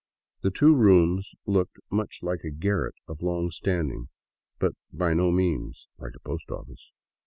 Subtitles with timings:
[0.41, 4.07] The two rooms looked much like a garret of long standing,
[4.57, 6.89] but by no means like a post office.